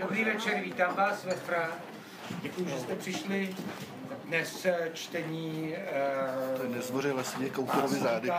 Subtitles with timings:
[0.00, 1.70] Dobrý večer, vítám vás ve FRA.
[2.42, 3.56] Děkuji, že jste přišli.
[4.24, 5.74] Dnes eh, čtení
[6.56, 8.30] To je nezvořile svět Koukurovi zády.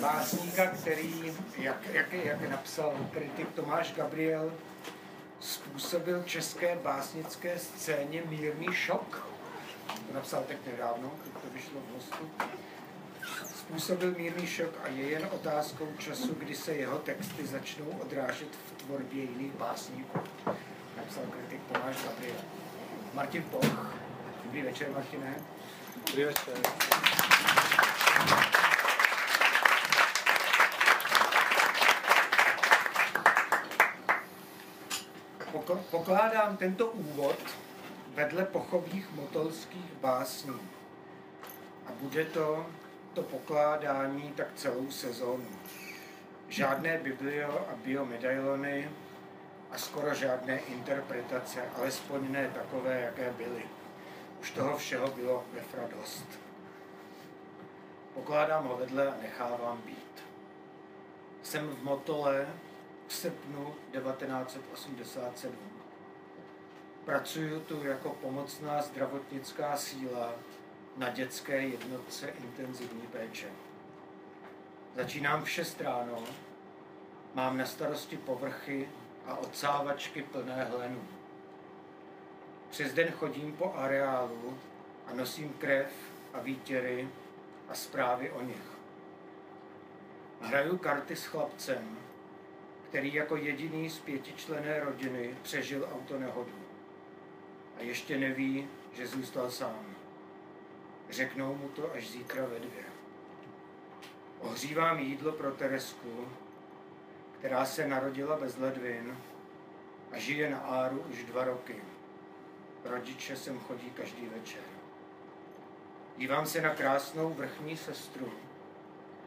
[0.00, 4.52] básníka, který, jak, jak, jak napsal kritik Tomáš Gabriel,
[5.40, 9.28] způsobil české básnické scéně mírný šok.
[9.86, 12.30] To napsal teď nedávno, když to vyšlo v hostu.
[13.68, 18.82] Způsobil mírný šok a je jen otázkou času, kdy se jeho texty začnou odrážet v
[18.82, 20.18] tvorbě jiných básníků.
[20.96, 22.36] Napsal kritik Tomáš Gabriel.
[23.14, 23.94] Martin Poch.
[24.44, 25.34] Dobrý večer, Martine.
[26.06, 26.54] Dobrý večer.
[35.90, 37.38] Pokládám tento úvod
[38.14, 40.60] vedle pochových motolských básní.
[41.86, 42.66] A bude to
[43.18, 45.48] to pokládání tak celou sezónu.
[46.48, 48.90] Žádné biblio a biomedailony
[49.70, 53.62] a skoro žádné interpretace, alespoň ne takové, jaké byly.
[54.40, 56.24] Už toho všeho bylo ve dost.
[58.14, 60.24] Pokládám ho vedle a nechávám být.
[61.42, 62.46] Jsem v Motole
[63.06, 65.54] v srpnu 1987.
[67.04, 70.32] Pracuji tu jako pomocná zdravotnická síla
[70.98, 73.48] na dětské jednotce intenzivní péče.
[74.96, 76.24] Začínám v 6 ráno,
[77.34, 78.88] mám na starosti povrchy
[79.26, 81.02] a odsávačky plné hlenů.
[82.70, 84.58] Přes den chodím po areálu
[85.06, 85.92] a nosím krev
[86.34, 87.08] a výtěry
[87.68, 88.78] a zprávy o nich.
[90.40, 91.98] Hraju karty s chlapcem,
[92.88, 96.58] který jako jediný z pětičlené rodiny přežil autonehodu.
[97.78, 99.97] A ještě neví, že zůstal sám.
[101.10, 102.84] Řeknou mu to až zítra ve dvě.
[104.40, 106.28] Ohřívám jídlo pro Teresku,
[107.38, 109.18] která se narodila bez ledvin
[110.12, 111.82] a žije na Áru už dva roky.
[112.84, 114.62] Rodiče sem chodí každý večer.
[116.16, 118.32] Dívám se na krásnou vrchní sestru.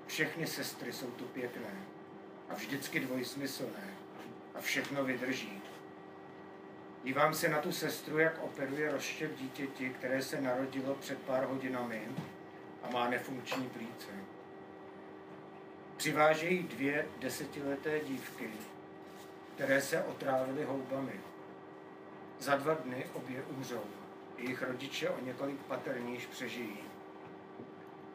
[0.07, 1.85] Všechny sestry jsou tu pěkné
[2.49, 3.93] a vždycky dvojsmyslné
[4.55, 5.61] a všechno vydrží.
[7.03, 12.01] Dívám se na tu sestru, jak operuje rozštěp dítěti, které se narodilo před pár hodinami
[12.83, 14.11] a má nefunkční plíce.
[15.97, 18.49] Přivážejí dvě desetileté dívky,
[19.55, 21.19] které se otrávily houbami.
[22.39, 23.83] Za dva dny obě umřou.
[24.37, 26.77] Jejich rodiče o několik paterníž přežijí.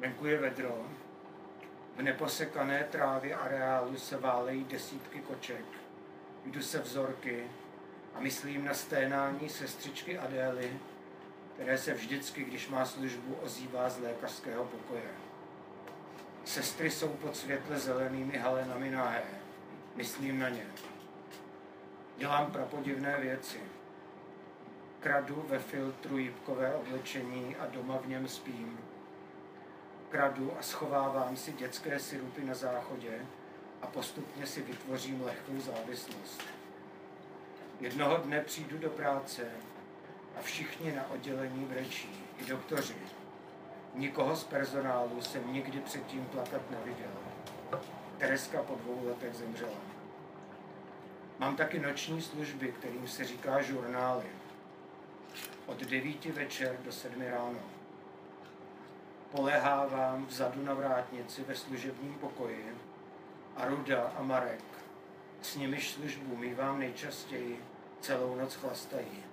[0.00, 0.86] Venku je vedro.
[1.96, 5.64] V neposekané trávě areálu se válejí desítky koček.
[6.44, 7.46] Jdu se vzorky
[8.19, 10.78] myslím na sténání sestřičky Adély,
[11.54, 15.10] které se vždycky, když má službu, ozývá z lékařského pokoje.
[16.44, 19.22] Sestry jsou pod světle zelenými halenami nahé.
[19.94, 20.66] Myslím na ně.
[22.16, 23.60] Dělám prapodivné věci.
[25.00, 28.78] Kradu ve filtru jibkové oblečení a doma v něm spím.
[30.09, 33.26] Kradu a schovávám si dětské sirupy na záchodě
[33.82, 36.43] a postupně si vytvořím lehkou závislost.
[37.81, 39.42] Jednoho dne přijdu do práce
[40.38, 42.94] a všichni na oddělení brečí, i doktoři.
[43.94, 47.10] Nikoho z personálu jsem nikdy předtím plakat neviděl.
[48.19, 49.78] Tereska po dvou letech zemřela.
[51.38, 54.26] Mám taky noční služby, kterým se říká žurnály.
[55.66, 57.60] Od devíti večer do sedmi ráno.
[59.31, 62.75] Polehávám vzadu na vrátnici ve služebním pokoji
[63.56, 64.64] a Ruda a Marek
[65.46, 67.64] s nimiž službu mývám nejčastěji,
[68.00, 69.24] celou noc chlastají.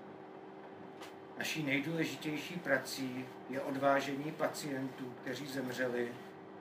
[1.37, 6.11] Naší nejdůležitější prací je odvážení pacientů, kteří zemřeli,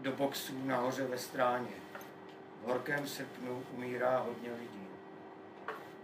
[0.01, 1.75] do boxů nahoře ve stráně.
[2.63, 4.87] V horkém srpnu umírá hodně lidí.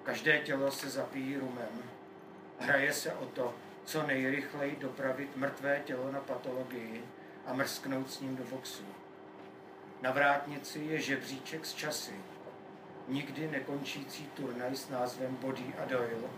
[0.03, 1.83] Každé tělo se zapíjí rumem.
[2.59, 3.55] Hraje se o to,
[3.85, 7.05] co nejrychleji dopravit mrtvé tělo na patologii
[7.47, 8.85] a mrsknout s ním do boxu.
[10.03, 12.15] Na vrátnici je žebříček s časy.
[13.09, 16.29] Nikdy nekončící turnaj s názvem Body a Doyle.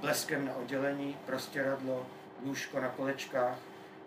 [0.00, 2.06] Bleskem na oddělení, prostěradlo,
[2.44, 3.58] lůžko na kolečkách,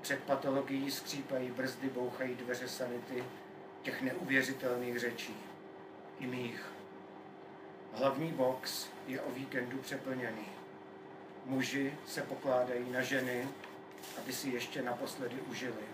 [0.01, 3.23] před patologií skřípají brzdy, bouchají dveře sanity,
[3.81, 5.35] těch neuvěřitelných řečí.
[6.19, 6.65] I mých.
[7.93, 10.45] Hlavní box je o víkendu přeplněný.
[11.45, 13.47] Muži se pokládají na ženy,
[14.17, 15.85] aby si ještě naposledy užili.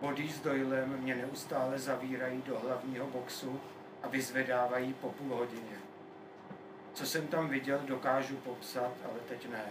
[0.00, 3.60] Body s Doylem mě neustále zavírají do hlavního boxu
[4.04, 5.76] a vyzvedávají po půl hodině.
[6.94, 9.64] Co jsem tam viděl, dokážu popsat, ale teď ne.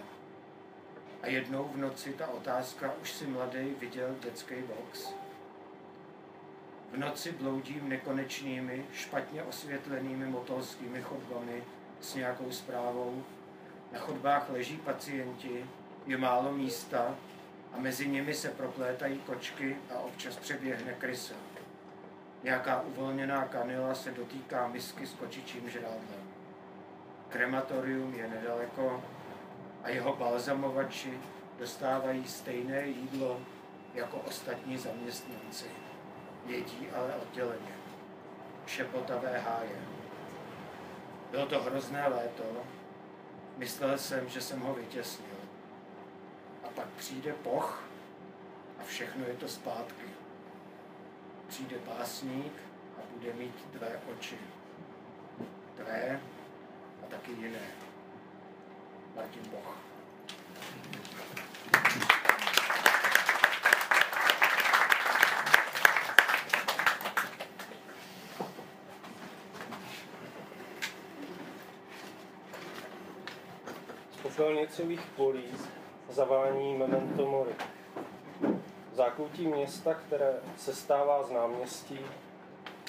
[1.21, 5.13] A jednou v noci ta otázka, už si mladý viděl dětský box?
[6.91, 11.63] V noci bloudím nekonečnými, špatně osvětlenými motolskými chodbami
[12.01, 13.23] s nějakou zprávou.
[13.91, 15.65] Na chodbách leží pacienti,
[16.05, 17.15] je málo místa
[17.73, 21.35] a mezi nimi se proplétají kočky a občas přeběhne krysa.
[22.43, 26.33] Nějaká uvolněná kanila se dotýká misky s kočičím žrádlem.
[27.29, 29.03] Krematorium je nedaleko
[29.83, 31.19] a jeho balzamovači
[31.59, 33.41] dostávají stejné jídlo
[33.93, 35.65] jako ostatní zaměstnanci.
[36.45, 37.75] Jedí ale odděleně.
[38.65, 39.77] Šepotavé háje.
[41.31, 42.43] Bylo to hrozné léto.
[43.57, 45.37] Myslel jsem, že jsem ho vytěsnil.
[46.63, 47.83] A pak přijde poch
[48.79, 50.12] a všechno je to zpátky.
[51.53, 52.53] Přijde básník
[52.97, 54.37] a bude mít tvé oči.
[55.75, 56.19] Tvé
[57.03, 57.59] a taky jiné.
[59.15, 59.77] Martin Boch.
[74.21, 75.43] popelnicových polí
[76.09, 77.55] zavání memento mori.
[78.93, 81.99] Zákoutí města, které se stává z náměstí,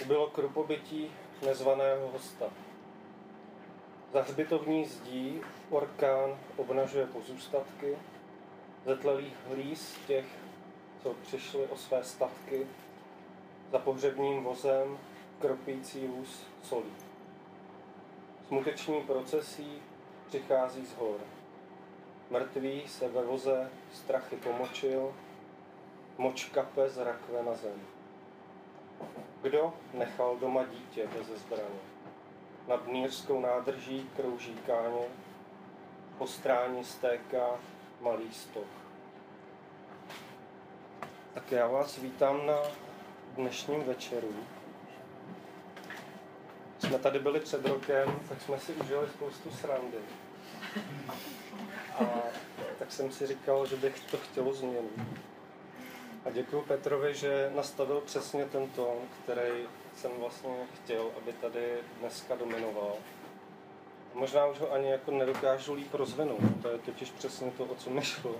[0.06, 1.11] bylo krupobytí
[1.47, 2.45] nezvaného hosta.
[4.12, 5.41] Za hřbitovní zdí
[5.71, 7.99] orkán obnažuje pozůstatky,
[8.87, 10.25] zetlelých hlíz těch,
[11.03, 12.67] co přišli o své statky,
[13.73, 14.99] za pohřebním vozem
[15.39, 16.93] kropící vůz solí.
[18.49, 19.83] Smuteční procesí
[20.29, 21.21] přichází z hor.
[22.31, 25.15] Mrtvý se ve voze strachy pomočil,
[26.19, 27.81] moč kape z rakve na zem.
[29.43, 31.81] Kdo nechal doma dítě bez zbraně?
[32.69, 35.06] Nad Nířskou nádrží krouží káně,
[36.19, 37.46] po stráni stéká
[38.00, 38.66] malý stok.
[41.34, 42.58] Tak já vás vítám na
[43.37, 44.34] dnešním večeru.
[46.78, 49.99] Jsme tady byli před rokem, tak jsme si užili spoustu srandy.
[51.99, 52.05] A
[52.78, 55.33] tak jsem si říkal, že bych to chtělo změnit.
[56.25, 59.67] A děkuji Petrovi, že nastavil přesně ten tón, který
[59.97, 62.93] jsem vlastně chtěl, aby tady dneska dominoval.
[64.15, 67.91] Možná už ho ani jako nedokážu líp rozvinout, to je totiž přesně to, o co
[67.91, 68.35] mi šlo.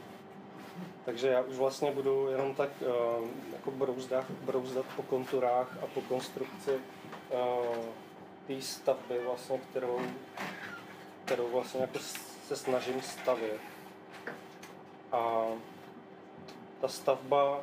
[1.05, 6.01] Takže já už vlastně budu jenom tak uh, jako brouzdat, brouzdat po konturách a po
[6.01, 7.77] konstrukci uh,
[8.47, 10.01] té stavby, vlastně, kterou,
[11.25, 11.99] kterou vlastně jako
[12.49, 13.61] se snažím stavět.
[15.13, 15.47] A
[16.85, 17.61] ta stavba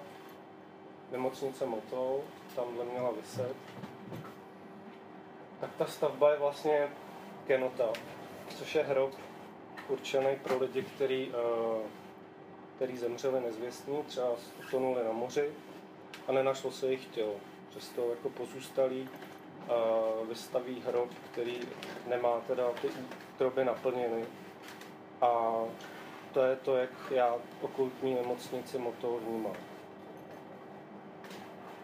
[1.11, 2.21] nemocnice Motol,
[2.55, 3.55] tamhle měla vyset,
[5.59, 6.89] tak ta stavba je vlastně
[7.47, 7.89] kenota,
[8.57, 9.13] což je hrob
[9.87, 11.87] určený pro lidi, který, eh,
[12.75, 14.27] který zemřeli nezvěstní, třeba
[14.67, 15.51] utonuli na moři
[16.27, 17.35] a nenašlo se jejich tělo.
[17.69, 19.09] Přesto jako pozůstalí
[20.29, 21.59] vystaví hrob, který
[22.07, 22.89] nemá teda ty
[23.33, 24.25] útroby naplněny.
[25.21, 25.61] A
[26.33, 29.55] to je to, jak já okultní nemocnici Motol vnímám.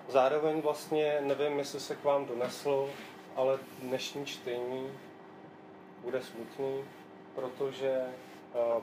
[0.07, 2.89] Zároveň vlastně nevím, jestli se k vám doneslo,
[3.35, 4.91] ale dnešní čtení
[6.01, 6.83] bude smutný,
[7.35, 8.01] protože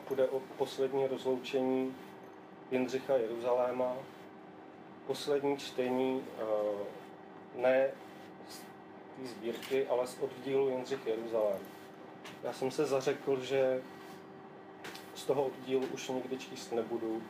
[0.09, 1.97] půjde o poslední rozloučení
[2.71, 3.97] Jindřicha Jeruzaléma.
[5.07, 6.25] Poslední čtení
[7.57, 7.91] ne
[9.19, 11.59] té sbírky, ale z oddílu Jindřich Jeruzalém.
[12.43, 13.83] Já jsem se zařekl, že
[15.15, 17.23] z toho oddílu už nikdy číst nebudu.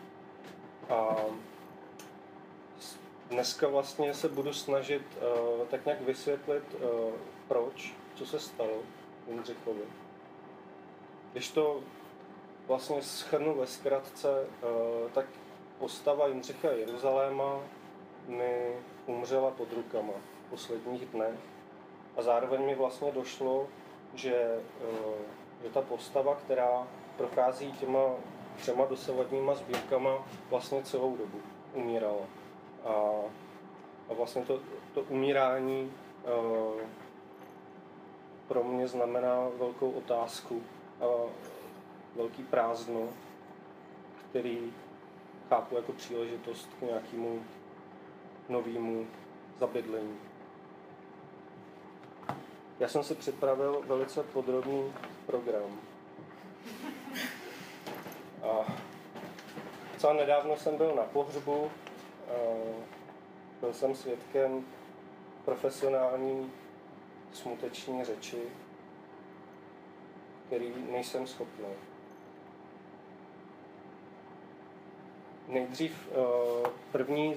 [0.90, 1.16] A
[3.30, 7.12] dneska vlastně se budu snažit uh, tak nějak vysvětlit, uh,
[7.48, 8.82] proč, co se stalo
[9.28, 9.84] Jindřichovi.
[11.32, 11.80] Když to
[12.66, 15.26] vlastně schrnu ve zkratce, uh, tak
[15.78, 17.60] postava Jindřicha Jeruzaléma
[18.28, 18.76] mi
[19.06, 20.12] umřela pod rukama
[20.46, 21.38] v posledních dnech.
[22.16, 23.68] A zároveň mi vlastně došlo,
[24.14, 24.58] že,
[25.62, 26.86] že ta postava, která
[27.16, 28.00] prochází těma
[28.56, 31.38] třema dosavadníma sbírkama vlastně celou dobu
[31.75, 32.26] umírala.
[32.85, 32.90] A,
[34.11, 34.61] a vlastně to,
[34.94, 35.92] to umírání
[36.25, 36.80] uh,
[38.49, 40.62] pro mě znamená velkou otázku
[41.00, 41.04] a
[42.16, 43.09] velký prázdno,
[44.30, 44.73] který
[45.49, 47.42] chápu jako příležitost k nějakému
[48.49, 49.06] novému
[49.59, 50.18] zabydlení.
[52.80, 54.92] Já jsem si připravil velice podrobný
[55.26, 55.80] program.
[59.98, 61.70] Co nedávno jsem byl na pohřbu,
[63.60, 64.66] byl jsem svědkem
[65.44, 66.52] profesionální
[67.32, 68.42] smuteční řeči,
[70.46, 71.66] který nejsem schopný.
[75.48, 76.08] Nejdřív
[76.92, 77.36] první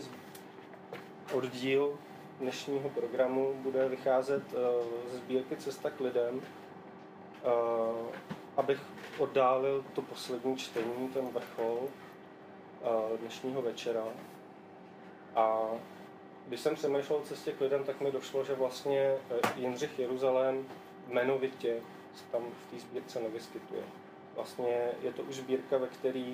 [1.34, 2.00] oddíl
[2.40, 4.44] dnešního programu bude vycházet
[5.12, 6.42] z sbírky Cesta k lidem, uh,
[8.58, 8.82] abych
[9.20, 14.04] oddálil to poslední čtení, ten vrchol uh, dnešního večera.
[15.36, 15.62] A
[16.48, 20.66] když jsem přemýšlel o cestě k lidem, tak mi došlo, že vlastně eh, Jindřich Jeruzalém
[21.08, 21.76] jmenovitě
[22.32, 23.84] tam v té sbírce nevyskytuje.
[24.36, 26.26] Vlastně je to už sbírka, ve které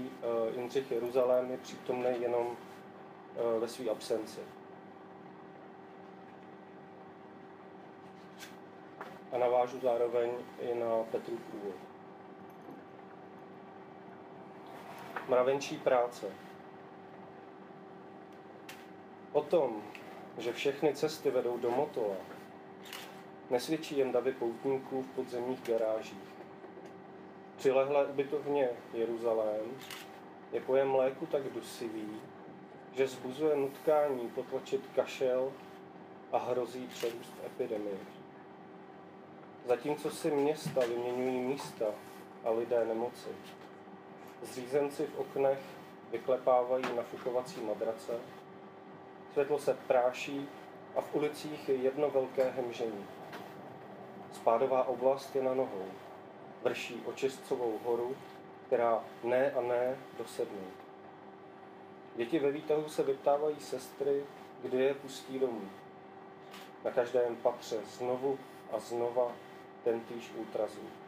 [0.55, 2.57] Jindřich Jeruzalém je přítomný jenom
[3.59, 4.39] ve své absenci.
[9.33, 10.29] a navážu zároveň
[10.61, 11.92] i na Petru původ.
[15.27, 16.25] Mravenčí práce.
[19.31, 19.81] O tom,
[20.37, 22.15] že všechny cesty vedou do Motola,
[23.49, 26.33] nesvědčí jen davy poutníků v podzemních garážích.
[27.57, 29.65] Přilehlé ubytovně Jeruzalém
[30.51, 32.21] je pojem léku tak dusivý,
[32.93, 35.51] že zbuzuje nutkání potlačit kašel
[36.31, 37.97] a hrozí přerůst epidemie.
[39.65, 41.85] Zatímco si města vyměňují místa
[42.43, 43.29] a lidé nemoci.
[44.43, 45.59] Zřízenci v oknech
[46.11, 48.19] vyklepávají nafukovací madrace,
[49.33, 50.49] světlo se práší
[50.95, 53.05] a v ulicích je jedno velké hemžení.
[54.33, 55.85] Spádová oblast je na nohou.
[56.63, 58.15] Vrší očistcovou horu,
[58.67, 60.67] která ne a ne dosedne.
[62.15, 64.23] Děti ve výtahu se vyptávají sestry,
[64.61, 65.69] kdy je pustí domů.
[66.83, 68.39] Na každém patře znovu
[68.71, 69.31] a znova
[69.83, 71.02] tentýž ultrazvuk.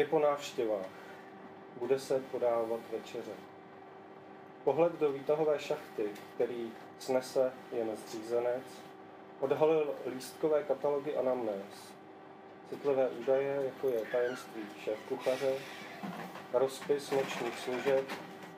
[0.00, 0.86] Je po návštěvách.
[1.76, 3.32] Bude se podávat večeře.
[4.64, 8.62] Pohled do výtahové šachty, který snese jen zřízenec,
[9.40, 11.92] odhalil lístkové katalogy anamnéz.
[12.68, 15.54] Citlivé údaje, jako je tajemství šéf kuchaře,
[16.52, 18.04] rozpis nočních služeb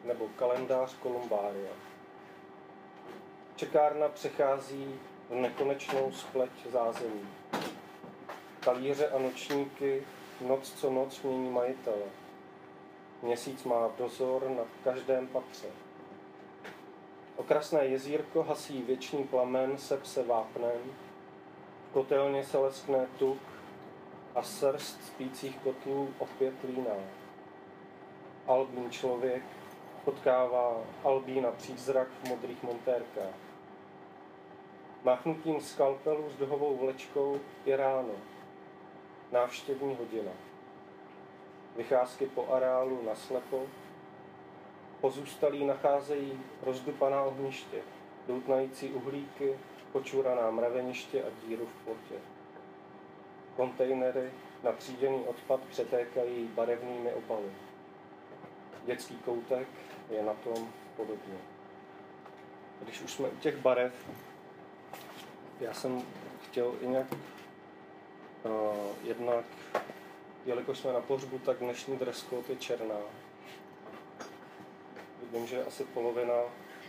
[0.04, 1.72] nebo kalendář kolumbária.
[3.56, 7.28] Čekárna přechází v nekonečnou spleť zázemí.
[8.60, 10.02] Talíře a nočníky
[10.42, 12.06] noc co noc mění majitele.
[13.22, 15.68] Měsíc má dozor nad každém patře.
[17.36, 20.80] Okrasné jezírko hasí věčný plamen se pse vápnem,
[21.88, 23.38] v kotelně se leskne tuk
[24.34, 26.94] a srst spících kotlů opět líná.
[28.46, 29.42] Albín člověk
[30.04, 33.34] potkává Albína přízrak v modrých montérkách.
[35.04, 38.14] Machnutím skalpelu s duhovou vlečkou je ráno.
[39.32, 40.30] Návštěvní hodina.
[41.76, 43.66] Vycházky po areálu na slepo.
[45.00, 47.78] Pozůstalí nacházejí rozdupaná ohniště,
[48.26, 49.58] doutnající uhlíky,
[49.92, 52.14] počuraná mraveniště a díru v plotě.
[53.56, 54.30] Kontejnery
[54.62, 57.50] na tříděný odpad přetékají barevnými obaly
[58.86, 59.68] dětský koutek
[60.10, 61.38] je na tom podobně.
[62.80, 63.92] Když už jsme u těch barev,
[65.60, 66.02] já jsem
[66.42, 67.06] chtěl i nějak
[69.02, 69.44] jednak,
[70.46, 72.98] jelikož jsme na pohřbu, tak dnešní dress code je černá.
[75.22, 76.34] Vidím, že asi polovina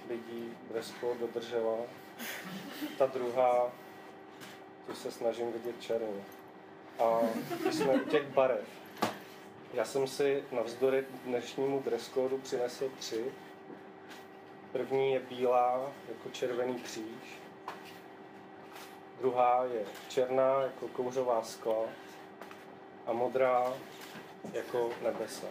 [0.10, 1.78] lidí dress code dodržela.
[2.98, 3.72] Ta druhá,
[4.86, 6.24] co se snažím vidět černě.
[7.00, 7.20] A
[7.72, 8.68] jsme u těch barev,
[9.74, 13.32] já jsem si navzdory dnešnímu dress code přinesl tři.
[14.72, 17.40] První je bílá jako červený kříž.
[19.20, 21.86] Druhá je černá jako kouřová skla
[23.06, 23.74] a modrá
[24.54, 25.48] jako nebesa.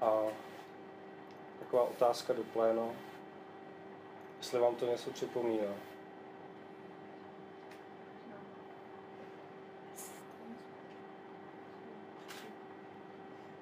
[0.00, 0.22] A
[1.58, 2.82] taková otázka do pléna,
[4.38, 5.74] jestli vám to něco připomíná.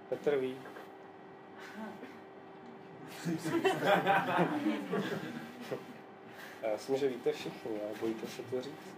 [0.08, 0.56] Petr ví.
[6.62, 8.97] Já myslím, že víte všichni, ale bojíte se to říct.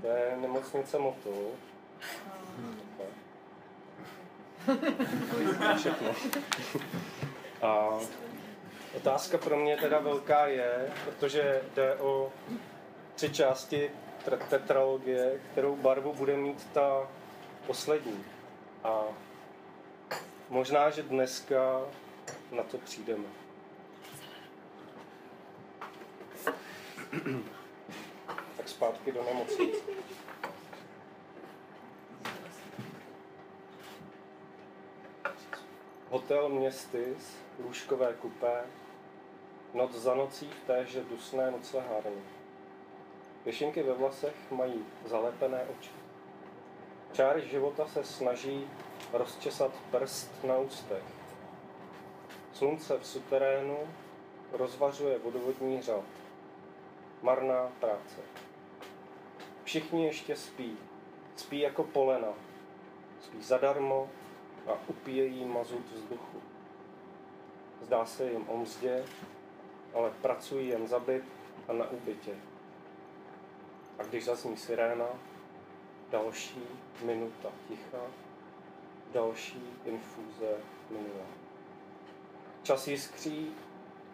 [0.00, 1.50] To je nemocnice Motul.
[5.76, 6.08] Všechno.
[7.62, 7.88] A
[8.96, 12.32] otázka pro mě teda velká je, protože jde o
[13.14, 13.90] tři části
[14.48, 17.08] tetralogie, kterou barvu bude mít ta
[17.66, 18.24] poslední.
[18.84, 19.04] A
[20.48, 21.80] Možná, že dneska
[22.52, 23.24] na to přijdeme.
[28.66, 29.84] Tak zpátky do nemocnice.
[36.10, 38.64] Hotel Městys, lůžkové kupé,
[39.74, 42.22] noc za nocí v téže dusné noclehárně.
[43.44, 45.90] Pěšinky ve vlasech mají zalepené oči.
[47.12, 48.70] Čáry života se snaží
[49.12, 51.04] rozčesat prst na ústech.
[52.52, 53.78] Slunce v suterénu
[54.52, 56.04] rozvařuje vodovodní řad.
[57.22, 58.45] Marná práce.
[59.66, 60.76] Všichni ještě spí.
[61.36, 62.28] Spí jako polena.
[63.20, 64.08] Spí zadarmo
[64.66, 66.42] a upíjejí mazut vzduchu.
[67.82, 69.04] Zdá se jim o mzdě,
[69.94, 71.24] ale pracují jen za byt
[71.68, 72.34] a na úbytě.
[73.98, 75.06] A když zazní siréna,
[76.10, 76.62] další
[77.04, 78.00] minuta ticha,
[79.12, 80.56] další infuze
[80.90, 81.26] minula.
[82.62, 83.50] Čas jiskří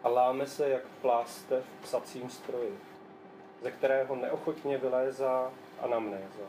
[0.03, 2.79] a láme se jak pláste v psacím stroji,
[3.63, 6.47] ze kterého neochotně vylézá anamnéza.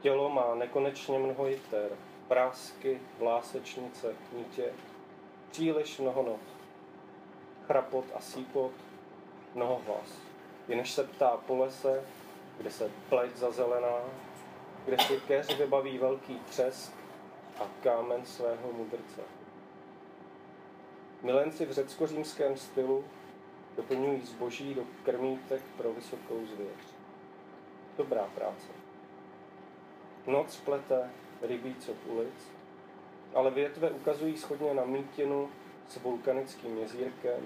[0.00, 1.90] Tělo má nekonečně mnoho jiter,
[2.28, 4.72] prásky, vlásečnice, nítě,
[5.50, 6.40] příliš mnoho noh,
[7.66, 8.72] chrapot a sípot,
[9.54, 10.18] mnoho hlas.
[10.68, 12.04] Jenž se ptá po lese,
[12.58, 13.96] kde se pleť zazelená,
[14.84, 16.92] kde si keř vybaví velký třesk
[17.60, 19.20] a kámen svého mudrce.
[21.22, 23.04] Milenci v řecko-římském stylu
[23.78, 26.94] doplňují zboží do krmítek pro vysokou zvěř.
[27.96, 28.68] Dobrá práce.
[30.26, 31.10] Noc plete
[31.42, 32.50] rybíco v ulic,
[33.34, 35.50] ale větve ukazují schodně na mítinu
[35.88, 37.40] s vulkanickým jezírkem,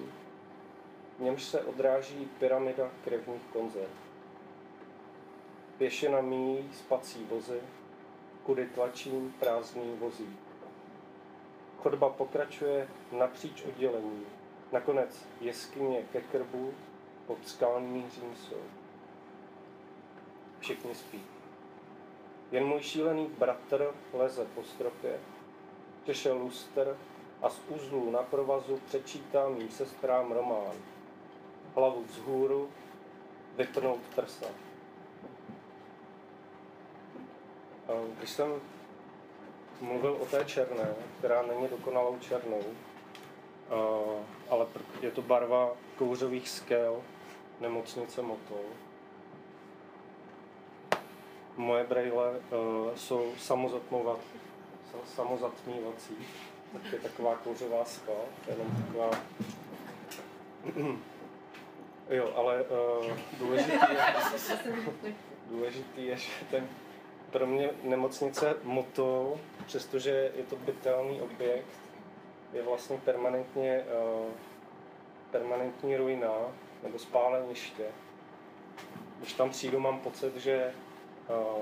[1.17, 3.91] v němž se odráží pyramida krevních konzerv.
[5.77, 7.61] Pěšina míjí spací vozy,
[8.43, 10.39] kudy tlačím prázdný vozík.
[11.77, 14.25] Chodba pokračuje napříč oddělení.
[14.73, 16.73] Nakonec jeskyně ke krbu
[17.27, 18.61] pod skalní římsou.
[20.59, 21.23] Všichni spí.
[22.51, 25.19] Jen můj šílený bratr leze po stropě,
[26.05, 26.97] češe luster
[27.41, 30.75] a z uzlů na provazu přečítá mým sestrám román.
[31.75, 32.69] Hlavu vzhůru,
[33.57, 34.45] vypnout prsa.
[38.17, 38.61] Když jsem
[39.81, 42.63] mluvil o té černé, která není dokonalou černou,
[44.49, 44.65] ale
[45.01, 47.01] je to barva kouřových skel
[47.59, 48.65] nemocnice Motol.
[51.57, 53.31] Moje brejle uh, jsou
[55.15, 56.17] samozatmívací,
[56.73, 59.09] tak je taková kouřová skal, jenom taková...
[62.09, 64.15] jo, ale uh, důležitý je,
[65.49, 66.67] důležitý je, že ten
[67.31, 71.82] pro mě nemocnice Moto, přestože je to bytelný objekt,
[72.53, 74.31] je vlastně permanentně uh,
[75.31, 76.31] permanentní ruina
[76.83, 77.85] nebo spáleniště.
[79.17, 80.73] Když tam přijdu, mám pocit, že
[81.29, 81.61] uh,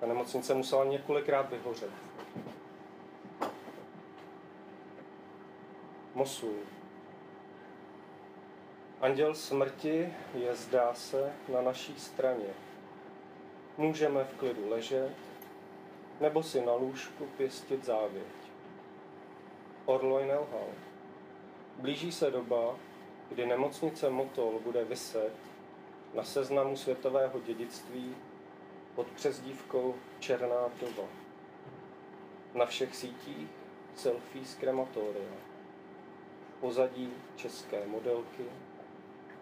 [0.00, 1.90] ta nemocnice musela několikrát vyhořet.
[6.14, 6.56] Mosul.
[9.00, 12.48] Anděl smrti je, zdá se, na naší straně.
[13.78, 15.12] Můžeme v klidu ležet,
[16.20, 18.41] nebo si na lůžku pěstit závěť.
[19.86, 20.66] Orloj nelhal.
[21.78, 22.76] Blíží se doba,
[23.28, 25.32] kdy nemocnice Motol bude vyset
[26.14, 28.16] na seznamu světového dědictví
[28.94, 31.08] pod přezdívkou Černá doba.
[32.54, 33.48] Na všech sítích
[33.94, 35.34] selfie z krematoria.
[36.60, 38.44] Pozadí české modelky,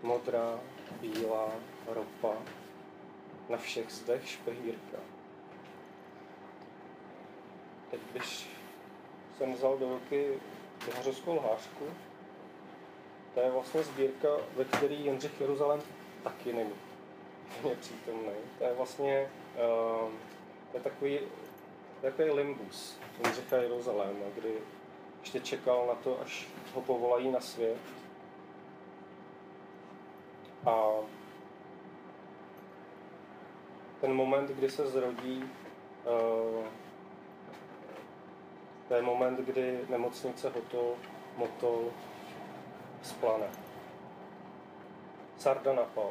[0.02, 0.60] modrá,
[1.00, 1.52] bílá,
[1.86, 2.36] ropa,
[3.48, 4.98] na všech zdech špehírka.
[7.90, 8.59] Teď když
[9.40, 10.28] jsem vzal do ruky
[10.86, 11.84] Bihařovskou lhářku,
[13.34, 15.82] to je vlastně sbírka, ve které Jindřich Jeruzalém
[16.24, 16.72] taky není
[17.68, 18.32] je přítomný.
[18.58, 20.10] To je vlastně uh,
[20.70, 21.18] to je takový,
[22.00, 24.54] takový limbus Jindřicha Jeruzaléma, kdy
[25.20, 27.78] ještě čekal na to, až ho povolají na svět.
[30.66, 30.86] A
[34.00, 35.44] ten moment, kdy se zrodí,
[36.04, 36.64] uh,
[38.90, 40.94] to je moment, kdy nemocnice Hotol,
[41.36, 41.92] Motol
[43.02, 43.50] splane.
[45.38, 46.10] Sarda napal.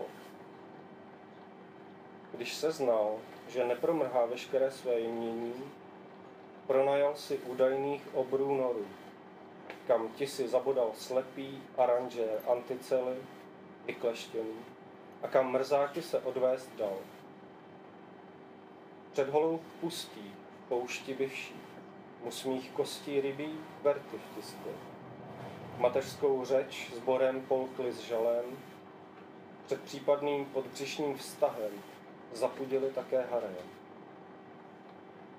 [2.31, 5.53] Když se znal, že nepromrhá veškeré své jmění,
[6.67, 8.85] pronajal si údajných obrů noru,
[9.87, 13.15] kam ti si zabodal slepý aranžér anticely,
[13.85, 14.55] vykleštěný,
[15.23, 16.97] a kam mrzáky se odvést dal.
[19.11, 20.33] Před holou pustí,
[20.67, 21.68] poušti byvší,
[22.23, 24.69] mu smích kostí rybí verty vtiskl.
[25.77, 28.45] Mateřskou řeč s borem polkli s žalem,
[29.65, 31.71] před případným podbřišním vztahem
[32.33, 33.55] zapudili také harem.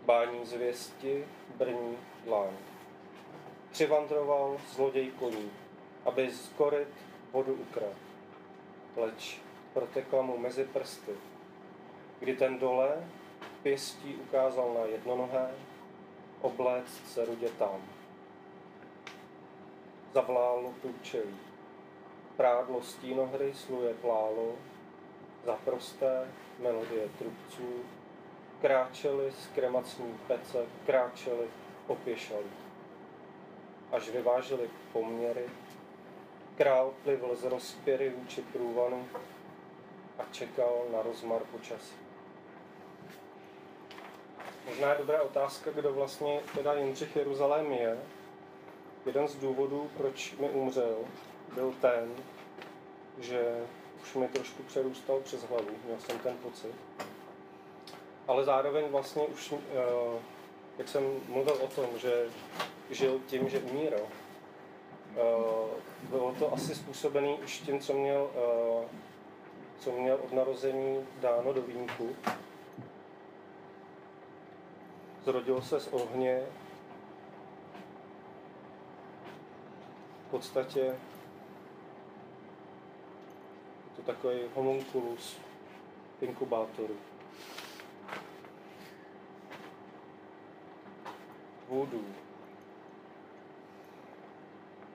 [0.04, 1.24] Bání zvěsti,
[1.56, 2.50] brní dláň.
[3.70, 5.50] Přivandroval zloděj koní,
[6.04, 6.88] aby z koryt
[7.32, 7.94] vodu ukradl.
[8.96, 9.40] Leč
[9.72, 11.12] protekla mu mezi prsty,
[12.20, 13.08] kdy ten dole
[13.62, 15.50] pěstí ukázal na jednonohé,
[16.40, 17.82] obléct se rudě tam.
[20.14, 21.36] zavlálo průčelí.
[22.36, 24.54] Prádlo stínohry sluje plálo,
[25.44, 27.84] zaprosté melodie trubců,
[28.60, 31.46] kráčeli z kremacní pece, kráčeli
[31.86, 32.46] opěšali.
[33.92, 35.44] Až vyváželi poměry,
[36.56, 39.08] král plivl z rozpěry vůči průvanu
[40.18, 42.09] a čekal na rozmar počasí.
[44.70, 47.98] Možná je dobrá otázka, kdo vlastně teda Jindřich Jeruzalém je.
[49.06, 50.96] Jeden z důvodů, proč mi umřel,
[51.54, 52.10] byl ten,
[53.18, 53.64] že
[54.02, 56.74] už mi trošku přerůstal přes hlavu, měl jsem ten pocit.
[58.28, 60.18] Ale zároveň vlastně už, eh,
[60.78, 62.26] jak jsem mluvil o tom, že
[62.90, 65.20] žil tím, že umíral, eh,
[66.02, 68.88] bylo to asi způsobené už tím, co měl, eh,
[69.78, 72.16] co měl od narození dáno do výjimku.
[75.24, 76.42] Zrodil se z ohně,
[80.26, 80.96] v podstatě
[83.96, 85.36] to takový homunculus
[86.20, 86.96] inkubátoru.
[91.68, 92.00] Voodoo.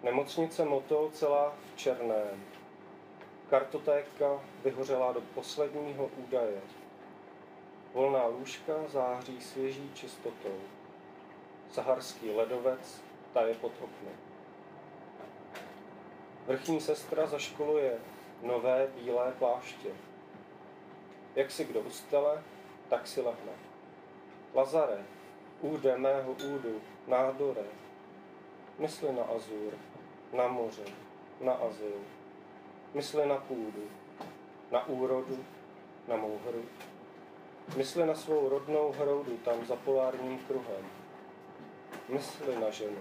[0.03, 2.43] Nemocnice Motol celá v černém.
[3.49, 6.61] Kartotéka vyhořela do posledního údaje.
[7.95, 10.59] Volná lůžka září svěží čistotou.
[11.71, 13.01] Saharský ledovec
[13.33, 14.15] taje pod oknem.
[16.47, 17.97] Vrchní sestra zaškoluje
[18.41, 19.89] nové bílé pláště.
[21.35, 22.43] Jak si kdo ustele,
[22.89, 23.51] tak si lehne.
[24.53, 25.05] Lazare,
[25.61, 27.65] úde mého údu, nádore,
[28.79, 29.73] mysli na azur,
[30.33, 30.85] na moře,
[31.41, 32.01] na azyl,
[32.93, 33.87] mysli na půdu,
[34.71, 35.45] na úrodu,
[36.07, 36.65] na mou hru,
[37.77, 40.85] mysli na svou rodnou hroudu tam za polárním kruhem,
[42.09, 42.97] mysli na ženu.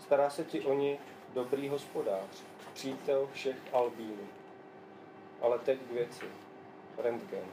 [0.00, 0.98] Stará se ti o ní
[1.34, 4.28] dobrý hospodář, přítel všech albínů.
[5.40, 6.26] Ale teď k věci.
[6.98, 7.44] Rentgen.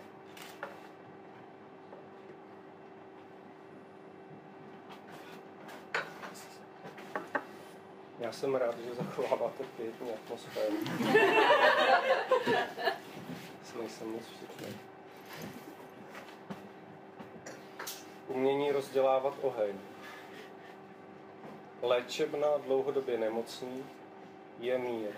[8.19, 10.75] Já jsem rád, že zachováváte pěkně atmosféru.
[13.79, 14.88] Nejsem moc všichni.
[18.29, 19.75] Umění rozdělávat oheň.
[21.81, 23.85] Léčebna dlouhodobě nemocných
[24.59, 25.11] je mír.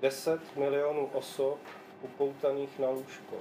[0.00, 1.58] 10 milionů osob
[2.02, 3.36] upoutaných na lůžko.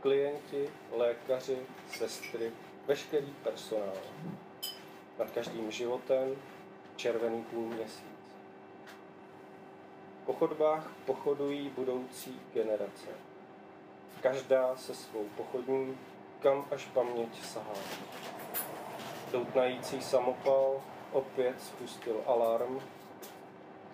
[0.00, 1.58] Klienti, lékaři,
[1.98, 2.52] sestry,
[2.86, 3.98] veškerý personál.
[5.18, 6.36] Nad každým životem
[6.96, 8.36] červený půl měsíc.
[10.26, 13.08] Po chodbách pochodují budoucí generace.
[14.22, 15.98] Každá se svou pochodní,
[16.42, 17.74] kam až paměť sahá.
[19.32, 22.80] Doutnající samopal opět spustil alarm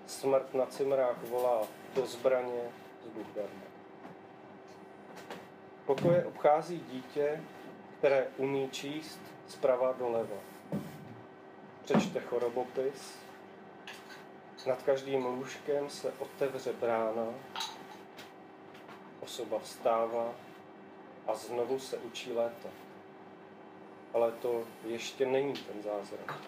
[0.07, 2.63] Smrt na cimrách volá do zbraně
[3.05, 3.67] z Buchdarma.
[5.87, 7.43] Pokoje obchází dítě,
[7.99, 10.37] které umí číst zprava doleva.
[11.85, 13.19] Přečte chorobopis,
[14.67, 17.27] nad každým lůžkem se otevře brána,
[19.21, 20.35] osoba vstává
[21.27, 22.73] a znovu se učí létat.
[24.15, 26.39] Ale to ještě není ten zázrak.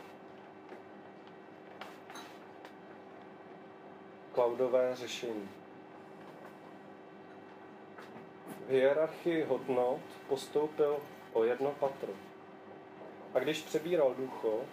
[4.39, 5.49] cloudové řešení.
[8.67, 10.97] V hierarchii hodnot postoupil
[11.33, 12.13] o jedno patro.
[13.35, 14.65] A když přebíral důchod,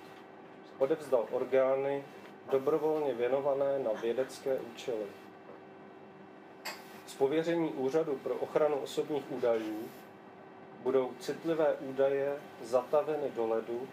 [0.78, 2.04] odevzdal orgány
[2.52, 5.06] dobrovolně věnované na vědecké účely.
[7.18, 9.90] Pověření Úřadu pro ochranu osobních údajů
[10.84, 13.88] budou citlivé údaje zataveny do ledu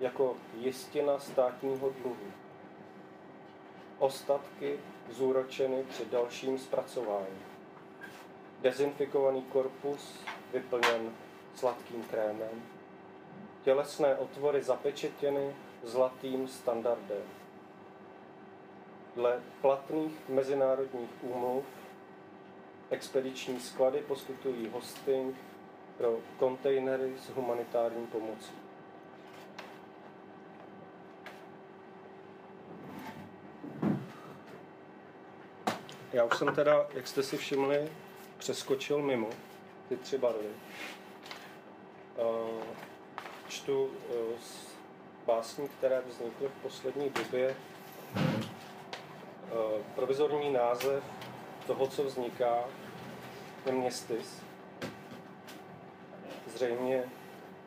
[0.00, 2.32] jako jistina státního dluhu
[3.98, 4.78] ostatky
[5.10, 7.40] zúročeny při dalším zpracování.
[8.60, 10.14] Dezinfikovaný korpus
[10.52, 11.12] vyplněn
[11.54, 12.62] sladkým krémem,
[13.64, 17.22] tělesné otvory zapečetěny zlatým standardem.
[19.16, 21.64] Dle platných mezinárodních úmluv
[22.90, 25.36] expediční sklady poskytují hosting
[25.98, 28.52] pro kontejnery s humanitární pomocí.
[36.12, 37.92] Já už jsem teda, jak jste si všimli,
[38.38, 39.28] přeskočil mimo
[39.88, 40.48] ty tři barvy.
[43.48, 44.76] Čtu e, z
[45.26, 47.48] básní, které vznikly v poslední době.
[47.48, 47.56] E,
[49.94, 51.04] provizorní název
[51.66, 52.64] toho, co vzniká,
[53.66, 54.42] Městys.
[56.54, 57.04] Zřejmě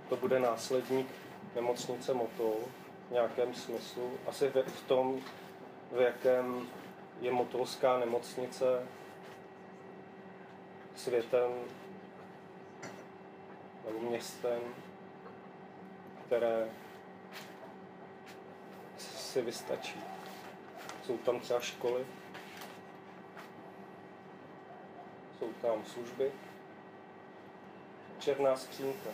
[0.10, 1.08] to bude následník
[1.56, 2.56] nemocnice Motol.
[3.08, 4.12] v nějakém smyslu.
[4.27, 5.21] Asi v tom,
[5.91, 6.67] v jakém
[7.21, 8.88] je motolská nemocnice
[10.95, 11.51] světem
[13.86, 14.60] nebo městem,
[16.25, 16.69] které
[18.97, 19.99] si vystačí.
[21.06, 22.06] Jsou tam třeba školy,
[25.39, 26.32] jsou tam služby,
[28.19, 29.10] černá skřínka.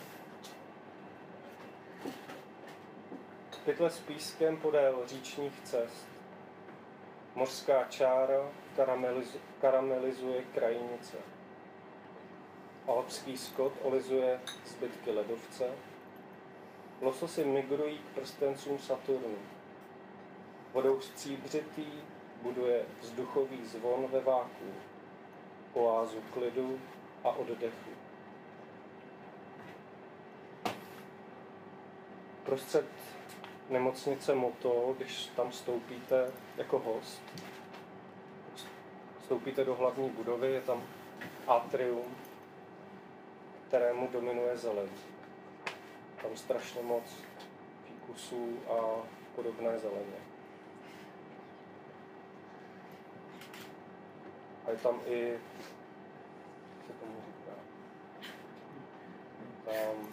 [3.64, 6.06] Pytle s pískem podél říčních cest.
[7.34, 11.16] Mořská čára karamelizu, karamelizuje krajinice.
[12.86, 15.70] Alpský skot olizuje zbytky ledovce.
[17.00, 19.38] Lososy migrují k prstencům Saturnu.
[20.72, 21.86] Vodou stříbřitý
[22.42, 24.64] buduje vzduchový zvon ve váku,
[25.74, 26.80] oázu klidu
[27.24, 27.90] a oddechu.
[32.44, 32.86] Prostřed
[33.68, 37.22] nemocnice Moto, když tam stoupíte jako host,
[39.20, 40.82] vstoupíte do hlavní budovy, je tam
[41.46, 42.16] atrium,
[43.68, 44.88] kterému dominuje zeleň.
[46.22, 47.04] Tam strašně moc
[47.84, 49.06] fíkusů a
[49.36, 50.29] podobné zeleně.
[54.70, 57.52] A je tam i, jak se tomu říká,
[59.64, 60.08] tam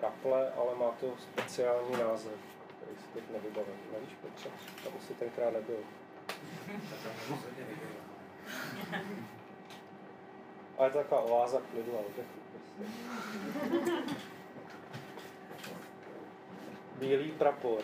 [0.00, 2.38] kaple, ale má to speciální název,
[2.76, 3.80] který si teď nevybavím.
[3.92, 4.48] Nevíš, Petře?
[4.84, 5.78] Tam si tenkrát nebyl.
[10.78, 12.38] Ale je to taková oáza klidu a oddechu.
[12.52, 12.92] Prostě.
[16.98, 17.82] Bílý prapor.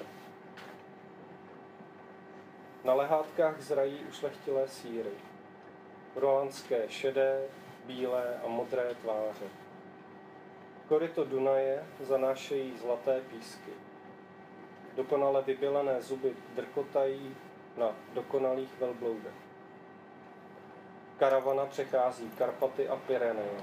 [2.85, 5.11] Na lehátkách zrají ušlechtilé síry.
[6.16, 7.42] Rolandské šedé,
[7.87, 9.46] bílé a modré tváře.
[10.88, 13.70] Koryto Dunaje zanášejí zlaté písky.
[14.96, 17.37] Dokonale vybělené zuby drkotají
[17.77, 19.35] na dokonalých velbloudech.
[21.18, 23.61] Karavana přechází Karpaty a Pyreneje.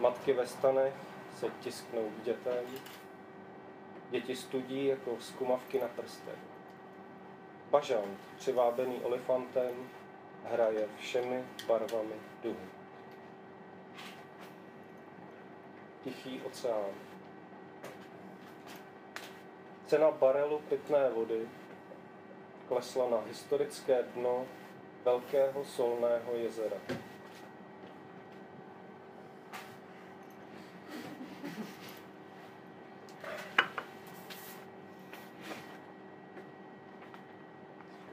[0.00, 0.94] Matky ve stanech
[1.36, 2.64] se tisknou k dětem.
[4.10, 6.38] Děti studí jako skumavky na prstech.
[7.70, 9.90] Bažant, přivábený olifantem,
[10.44, 12.66] hraje všemi barvami duhu.
[16.04, 16.94] Tichý oceán.
[19.86, 21.48] Cena barelu pitné vody
[22.68, 24.46] klesla na historické dno
[25.04, 26.76] velkého solného jezera.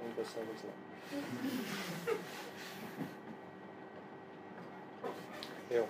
[0.01, 0.87] Vůbec nevyznám.
[5.77, 5.85] Jo.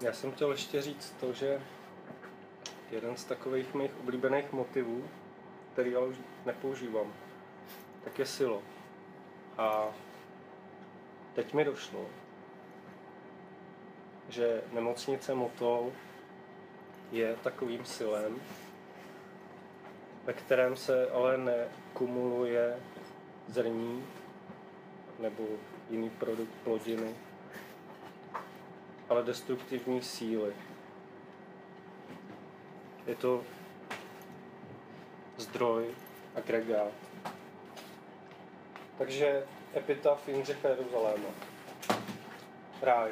[0.00, 1.62] Já jsem chtěl ještě říct to, že
[2.90, 5.08] jeden z takových mých oblíbených motivů,
[5.72, 7.12] který ale už nepoužívám,
[8.04, 8.62] tak je silo.
[9.58, 9.86] A
[11.34, 12.06] teď mi došlo,
[14.28, 15.92] že nemocnice Motol
[17.12, 18.40] je takovým silem,
[20.24, 22.76] ve kterém se ale nekumuluje
[23.48, 24.06] zrní
[25.18, 25.44] nebo
[25.90, 27.14] jiný produkt plodiny,
[29.08, 30.52] ale destruktivní síly.
[33.06, 33.42] Je to
[35.36, 35.94] zdroj,
[36.34, 36.92] agregát.
[38.98, 41.28] Takže epitaf Jindřicha Jeruzaléma.
[42.82, 43.10] Ráj.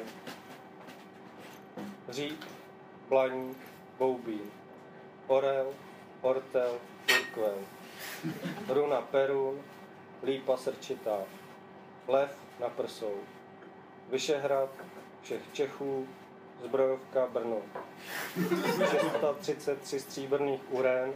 [2.09, 2.47] Řík,
[3.09, 3.57] blaník,
[3.97, 4.51] boubín.
[5.27, 5.73] Orel,
[6.21, 6.79] ortel,
[7.33, 7.57] urkvel.
[8.67, 9.63] Runa perun,
[10.23, 11.17] lípa srčitá.
[12.07, 13.15] Lev na prsou.
[14.09, 14.69] Vyšehrad,
[15.21, 16.07] všech Čechů,
[16.63, 17.61] zbrojovka Brno.
[18.91, 21.13] 633 stříbrných urén,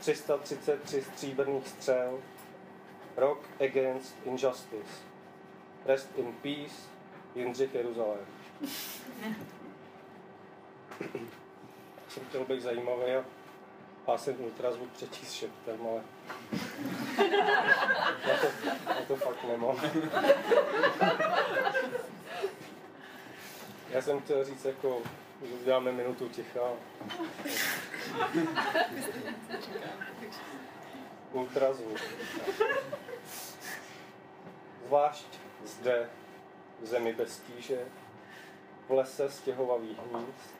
[0.00, 2.18] 333 stříbrných střel,
[3.16, 5.04] Rock Against Injustice.
[5.86, 6.74] Rest in Peace,
[7.34, 8.26] Jindřich Jeruzalém.
[12.08, 13.24] jsem chtěl být zajímavý a
[14.08, 16.02] já jsem ultrazvuk přečíst šeptem, ale
[18.28, 19.80] na to, na to fakt nemám.
[23.90, 25.02] Já jsem chtěl říct jako,
[25.42, 26.60] že uděláme minutu ticha.
[31.32, 31.98] Ultrazvuk.
[34.86, 35.26] Zvlášť
[35.64, 36.10] zde,
[36.80, 37.78] v zemi bez tíže,
[38.88, 40.54] v lese stěhovavých hnízd,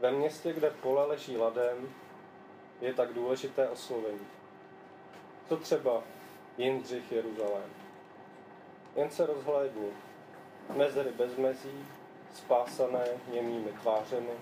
[0.00, 1.94] ve městě, kde pole leží ladem,
[2.80, 4.26] je tak důležité oslovení.
[5.48, 6.02] Co třeba
[6.58, 7.70] Jindřich Jeruzalém?
[8.96, 9.92] Jen se rozhlédnu.
[10.76, 11.86] mezery bez mezí,
[12.34, 14.32] spásané němými tvářemi,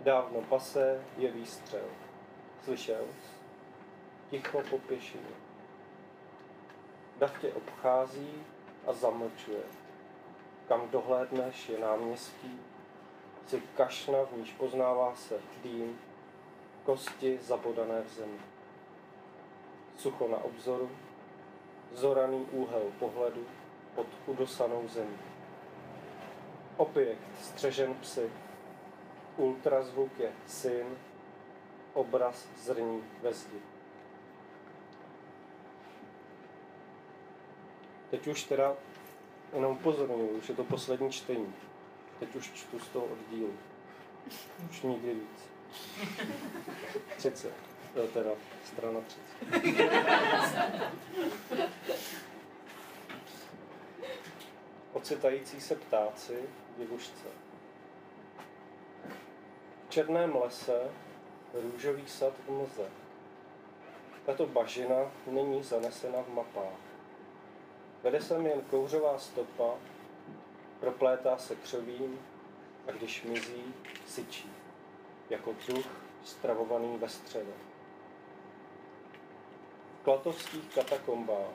[0.00, 1.84] dávno pasé je výstřel.
[2.64, 3.04] Slyšel?
[4.30, 5.34] Ticho po pěšině.
[7.18, 8.44] Dav tě obchází
[8.86, 9.62] a zamlčuje.
[10.68, 12.60] Kam dohlédneš je náměstí,
[13.46, 15.98] si kašna, v níž poznává se dým,
[16.84, 18.38] kosti zabodané v zemi.
[19.96, 20.90] Sucho na obzoru,
[21.92, 23.46] zoraný úhel pohledu
[23.94, 25.18] pod udosanou zemí.
[26.76, 28.30] Objekt střežen psy,
[29.36, 30.86] ultrazvuk je syn,
[31.94, 33.58] obraz zrní ve zdi.
[38.10, 38.76] Teď už teda
[39.54, 41.54] jenom upozorňuji, už je to poslední čtení.
[42.20, 43.52] Teď už čtu z toho oddílu.
[44.70, 45.51] Už nikdy víc.
[47.16, 47.52] 30.
[47.96, 48.30] Jo, teda
[48.64, 49.22] strana 30.
[54.92, 56.38] Ocitající se ptáci,
[56.78, 57.26] divušce.
[59.86, 60.90] V černém lese
[61.54, 62.90] růžový sad v mlze.
[64.26, 66.78] Tato bažina není zanesena v mapách.
[68.02, 69.74] Vede se jen kouřová stopa,
[70.80, 72.18] proplétá se křovím
[72.88, 73.74] a když mizí,
[74.06, 74.50] syčí,
[75.32, 75.86] jako duch
[76.24, 77.54] stravovaný ve střevě.
[80.00, 81.54] V klatovských katakombách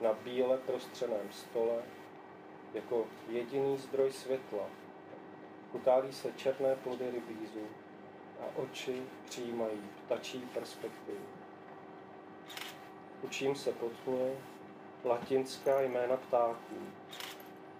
[0.00, 1.82] na bíle prostřeném stole
[2.74, 4.64] jako jediný zdroj světla
[5.72, 7.66] kutálí se černé plody rybízu
[8.40, 11.26] a oči přijímají ptačí perspektivu.
[13.22, 14.32] Učím se potmě
[15.04, 16.76] latinská jména ptáků.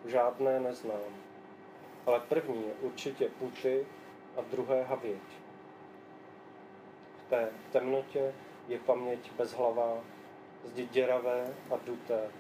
[0.05, 1.23] Žádné neznám.
[2.07, 3.87] Ale první je určitě puty
[4.37, 5.23] a druhé havěť.
[7.19, 8.35] V té temnotě
[8.69, 9.99] je paměť bezhlavá,
[10.65, 12.31] zdi děravé a duté.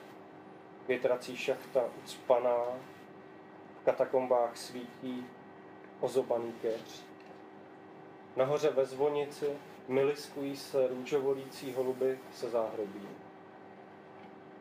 [0.88, 2.64] Větrací šachta ucpaná,
[3.80, 5.26] v katakombách svítí
[6.00, 7.04] ozobaný keř.
[8.36, 9.56] Nahoře ve zvonici
[9.88, 13.08] miliskují se růžovolící holuby se záhrobí.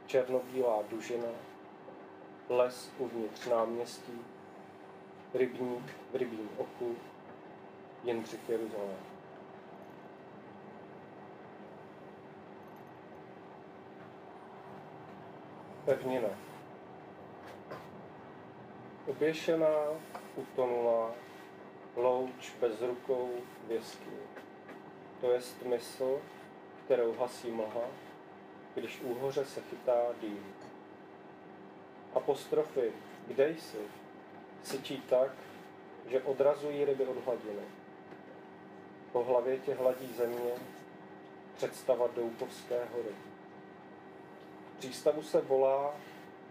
[0.05, 1.27] Černobílá dužina,
[2.49, 4.21] les uvnitř náměstí,
[5.33, 6.95] rybník v rybím oku,
[8.03, 8.97] Jindřich Jeruzalém.
[15.85, 16.29] Pevnina.
[19.07, 19.67] Oběšená,
[20.35, 21.11] utonulá,
[21.95, 23.29] louč bez rukou
[23.67, 24.21] v jeskyni.
[25.21, 26.21] To je smysl,
[26.85, 27.87] kterou hasí mlha,
[28.75, 30.53] když úhoře se chytá dým.
[32.13, 32.93] Apostrofy
[33.27, 33.77] kde jsi
[34.63, 35.31] syčí tak,
[36.07, 37.80] že odrazují ryby od hladiny.
[39.12, 40.52] Po hlavě tě hladí země,
[41.56, 43.15] představa Doupovské hory.
[44.80, 45.93] Přístavu se volá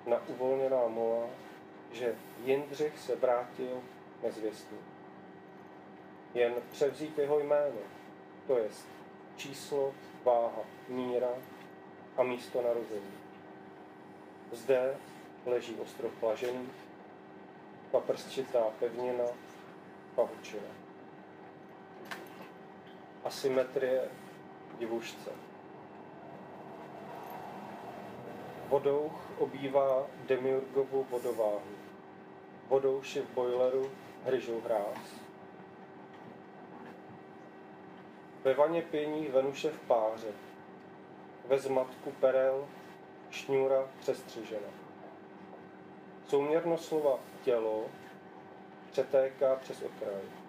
[0.07, 1.27] na uvolněná mola,
[1.93, 3.83] že Jindřich se vrátil
[4.23, 4.79] nezvěstný.
[6.35, 7.81] Jen převzít jeho jméno,
[8.47, 8.87] to jest
[9.37, 9.95] číslo,
[10.25, 11.31] váha, míra
[12.17, 13.15] a místo narození.
[14.53, 14.97] Zde
[15.47, 16.69] leží ostrov Plažený,
[17.91, 19.25] paprstčitá pevnina,
[20.15, 20.80] pavučina.
[23.25, 24.09] Asymetrie
[24.79, 25.31] divušce.
[28.69, 31.75] Vodouch obývá demiurgovu vodováhu.
[32.69, 33.91] Vodouši v bojleru
[34.25, 34.99] hryžou hráz.
[38.45, 40.33] Ve vaně pění Venuše v páře.
[41.49, 42.69] Ve zmatku perel
[43.31, 44.69] šňůra přestřižena.
[46.27, 47.87] Souměrno slova tělo
[48.91, 50.40] přetéká přes okraj.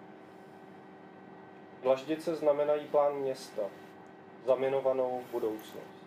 [1.82, 3.62] Dlaždice znamenají plán města,
[4.46, 6.02] zaminovanou budoucnost.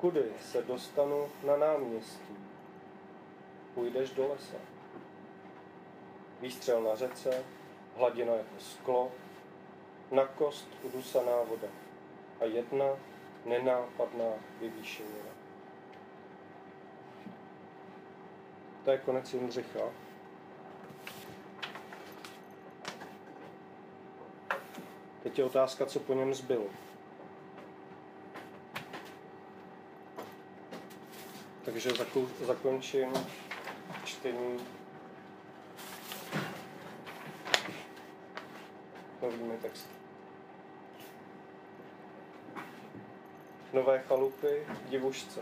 [0.00, 2.36] Kudy se dostanu na náměstí?
[3.74, 4.56] Půjdeš do lesa.
[6.40, 7.44] Výstřel na řece,
[7.96, 9.10] hladina jako sklo,
[10.10, 11.68] na kost udusaná voda
[12.40, 12.86] a jedna
[13.44, 15.32] nenápadná vyvýšenina.
[18.84, 19.80] To je konec Jindřicha.
[25.22, 26.64] Teď je otázka, co po něm zbylo.
[31.64, 31.90] Takže
[32.40, 33.12] zakončím
[34.04, 34.58] čtení
[39.22, 39.94] novými texty.
[43.72, 45.40] Nové chalupy, divušce.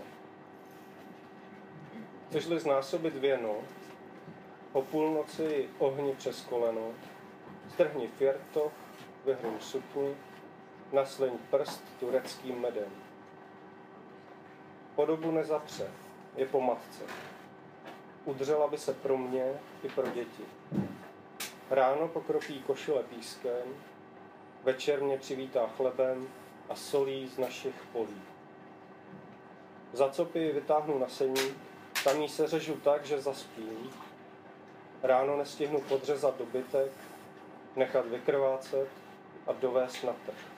[2.29, 3.57] Chceš-li znásobit věno,
[4.73, 6.93] o půlnoci ohni přes koleno,
[7.75, 8.73] strhni firtoch,
[9.25, 10.17] vyhrum sukni,
[10.93, 12.91] nasleň prst tureckým medem.
[14.95, 15.91] Podobu nezapře,
[16.37, 17.05] je po matce.
[18.25, 19.45] udržela by se pro mě
[19.83, 20.45] i pro děti.
[21.71, 23.63] Ráno pokropí košile pískem,
[24.65, 26.29] večer mě přivítá chlebem
[26.69, 28.23] a solí z našich polí.
[29.93, 31.57] Za copy vytáhnu na seník,
[32.05, 33.91] tam jí se řežu tak, že zaspím.
[35.03, 36.93] Ráno nestihnu podřezat dobytek,
[37.77, 38.89] nechat vykrvácet
[39.51, 40.53] a dovést na trh.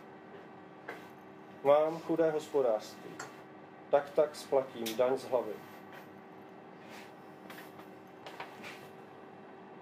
[1.65, 3.11] Mám chudé hospodářství,
[3.91, 5.53] tak tak splatím daň z hlavy.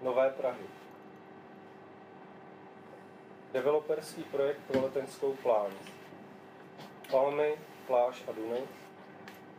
[0.01, 0.65] Nové Prahy.
[3.53, 5.71] Developerský projekt pro letenskou pláň.
[7.11, 7.55] Palmy,
[7.87, 8.59] pláž a duny,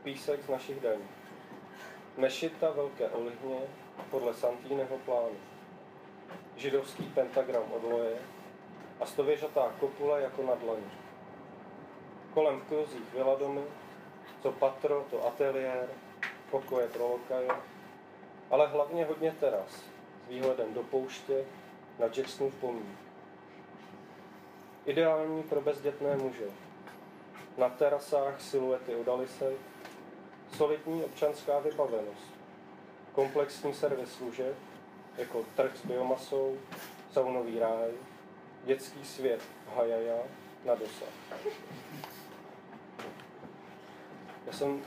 [0.03, 1.09] písek z našich daní.
[2.17, 3.61] Mešita Velké Olihně
[4.11, 5.37] podle Santýneho plánu.
[6.57, 8.19] Židovský pentagram od loje
[9.03, 10.91] a stověžatá kopule jako na dlaní.
[12.35, 13.63] Kolem v kruzích viladomy,
[14.43, 15.89] co patro, to ateliér,
[16.51, 17.49] pokoje pro lokaje,
[18.51, 19.71] ale hlavně hodně teras
[20.27, 21.45] s výhledem do pouště
[21.99, 22.99] na Jacksonův pomník.
[24.87, 26.47] Ideální pro bezdětné muže.
[27.59, 29.57] Na terasách siluety odalisek,
[30.57, 32.35] solidní občanská vybavenost,
[33.13, 34.57] komplexní servis služeb,
[35.19, 36.59] jako trh s biomasou,
[37.13, 37.91] saunový ráj,
[38.65, 39.41] dětský svět
[39.75, 40.17] Hajaja
[40.65, 41.09] na dosah.
[44.47, 44.83] Já jsem,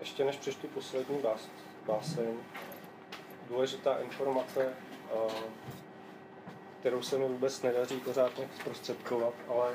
[0.00, 1.48] ještě než přečtu poslední vás,
[1.86, 2.38] báseň,
[3.48, 4.74] důležitá informace,
[6.80, 9.74] kterou se mi vůbec nedaří pořád zprostředkovat, ale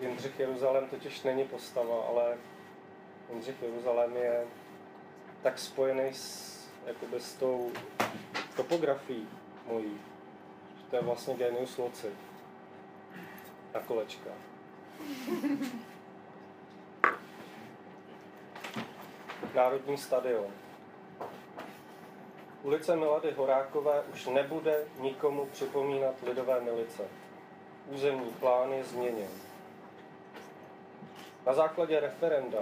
[0.00, 2.36] Jindřich Jeruzalém totiž není postava, ale
[3.30, 4.46] Jindřich Jeruzalém je
[5.42, 7.72] tak spojený s, jakoby s tou
[8.56, 9.28] topografií
[9.66, 10.00] mojí,
[10.90, 12.12] to je vlastně genius loci
[13.74, 14.30] na kolečka.
[19.54, 20.46] Národní stadion.
[22.62, 27.02] Ulice Milady Horákové už nebude nikomu připomínat lidové milice.
[27.86, 29.30] Územní plán je změněn.
[31.46, 32.58] Na základě referenda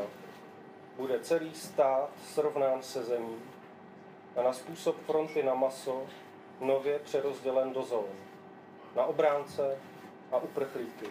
[0.96, 3.42] bude celý stát srovnán se zemí
[4.36, 6.06] a na způsob fronty na maso
[6.60, 8.06] nově přerozdělen do zón.
[8.96, 9.78] Na obránce
[10.32, 11.06] a uprchlíky.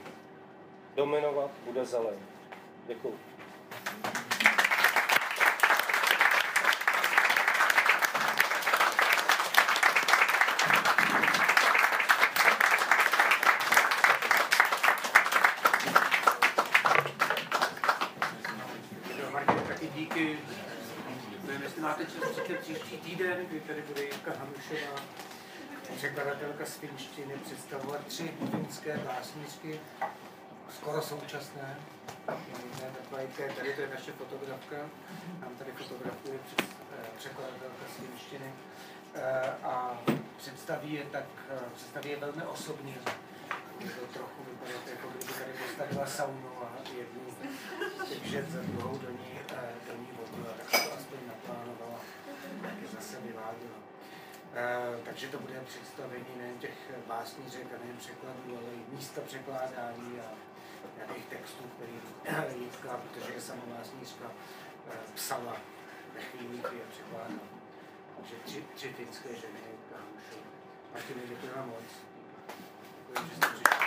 [0.95, 2.17] Dominovat bude zeleň.
[2.87, 3.19] Děkuji.
[22.65, 25.01] příští týden, kdy tady bude Jirka Hanušová,
[25.95, 29.79] překladatelka z finštiny, představovat tři finské básničky,
[30.77, 31.77] skoro současné.
[33.55, 34.75] Tady to je naše fotografka,
[35.41, 36.65] nám tady fotografuje eh,
[37.17, 38.53] překladatelka z finštiny
[39.15, 40.01] eh, a
[40.37, 42.95] představí je tak, eh, představí je velmi osobně.
[43.79, 47.21] To trochu vypadá, jako kdyby tady postavila saunu a jednu,
[48.09, 49.39] takže za druhou do ní,
[49.87, 51.99] do ní vodu, tak to aspoň naplánovala
[52.81, 53.94] je zase vyváděno.
[54.55, 56.77] E, takže to bude představení nejen těch
[57.07, 60.29] básnířek a nejen překladů, ale i místa překládání a
[60.97, 61.93] nějakých textů, který
[62.63, 64.31] Jitka, protože je sama básnířka,
[64.91, 65.57] e, psala
[66.15, 67.47] ve chvíli, kdy je překládala.
[68.17, 69.65] Takže tři, tři finské ženy,
[71.27, 71.83] děkuji vám moc.
[72.97, 73.84] Děkuji, že jste přišli.